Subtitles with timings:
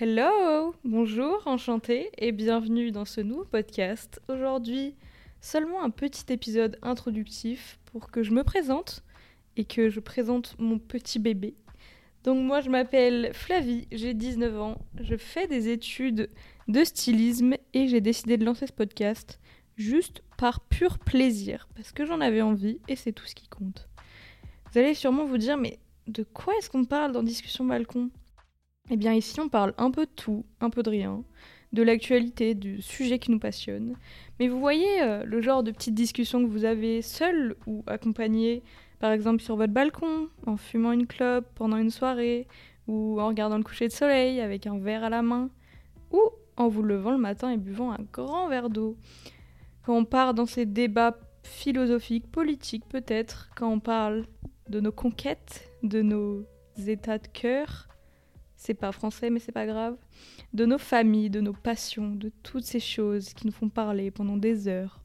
[0.00, 4.20] Hello, bonjour, enchanté et bienvenue dans ce nouveau podcast.
[4.28, 4.94] Aujourd'hui,
[5.40, 9.02] seulement un petit épisode introductif pour que je me présente
[9.56, 11.56] et que je présente mon petit bébé.
[12.22, 16.30] Donc moi je m'appelle Flavie, j'ai 19 ans, je fais des études
[16.68, 19.40] de stylisme et j'ai décidé de lancer ce podcast
[19.76, 23.88] juste par pur plaisir parce que j'en avais envie et c'est tout ce qui compte.
[24.70, 28.10] Vous allez sûrement vous dire mais de quoi est-ce qu'on parle dans Discussion Balcon?
[28.90, 31.22] Eh bien ici on parle un peu de tout, un peu de rien,
[31.72, 33.94] de l'actualité, du sujet qui nous passionne.
[34.38, 38.62] Mais vous voyez euh, le genre de petites discussions que vous avez seul ou accompagné,
[39.00, 42.46] par exemple sur votre balcon, en fumant une clope pendant une soirée,
[42.86, 45.50] ou en regardant le coucher de soleil avec un verre à la main,
[46.10, 46.20] ou
[46.56, 48.96] en vous levant le matin et buvant un grand verre d'eau.
[49.84, 54.26] Quand on part dans ces débats philosophiques, politiques peut-être, quand on parle
[54.68, 56.44] de nos conquêtes, de nos
[56.86, 57.88] états de cœur,
[58.58, 59.96] c'est pas français mais c'est pas grave,
[60.52, 64.36] de nos familles, de nos passions, de toutes ces choses qui nous font parler pendant
[64.36, 65.00] des heures.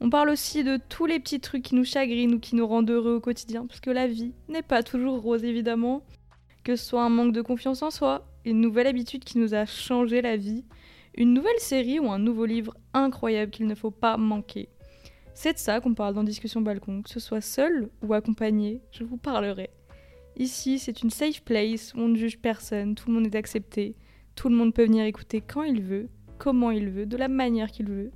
[0.00, 2.90] On parle aussi de tous les petits trucs qui nous chagrinent ou qui nous rendent
[2.90, 6.04] heureux au quotidien, parce que la vie n'est pas toujours rose évidemment,
[6.64, 9.64] que ce soit un manque de confiance en soi, une nouvelle habitude qui nous a
[9.64, 10.64] changé la vie,
[11.16, 14.68] une nouvelle série ou un nouveau livre incroyable qu'il ne faut pas manquer.
[15.34, 19.04] C'est de ça qu'on parle dans Discussion Balcon, que ce soit seul ou accompagné, je
[19.04, 19.70] vous parlerai.
[20.36, 23.96] Ici, c'est une safe place où on ne juge personne, tout le monde est accepté,
[24.34, 27.70] tout le monde peut venir écouter quand il veut, comment il veut, de la manière
[27.70, 28.12] qu'il veut.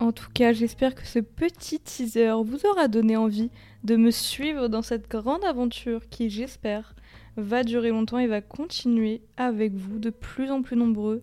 [0.00, 3.50] En tout cas, j'espère que ce petit teaser vous aura donné envie
[3.82, 6.94] de me suivre dans cette grande aventure qui, j'espère,
[7.36, 11.22] va durer longtemps et va continuer avec vous de plus en plus nombreux.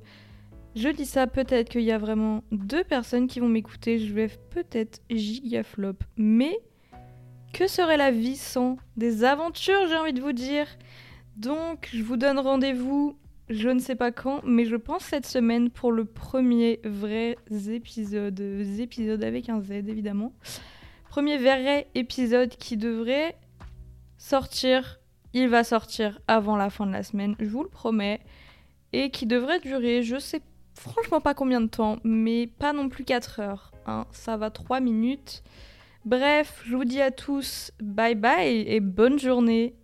[0.75, 4.29] Je dis ça, peut-être qu'il y a vraiment deux personnes qui vont m'écouter, je vais
[4.49, 6.59] peut-être gigaflop, mais
[7.55, 10.67] que serait la vie sans des aventures, j'ai envie de vous dire?
[11.37, 13.17] Donc, je vous donne rendez-vous,
[13.47, 17.37] je ne sais pas quand, mais je pense cette semaine pour le premier vrai
[17.69, 18.41] épisode,
[18.77, 20.33] épisode avec un Z évidemment.
[21.09, 23.37] Premier vrai épisode qui devrait
[24.17, 24.99] sortir,
[25.31, 28.19] il va sortir avant la fin de la semaine, je vous le promets,
[28.91, 30.41] et qui devrait durer, je sais
[30.73, 33.71] franchement pas combien de temps, mais pas non plus 4 heures.
[33.85, 34.07] Hein.
[34.11, 35.41] Ça va 3 minutes.
[36.05, 39.75] Bref, je vous dis à tous bye bye et bonne journée.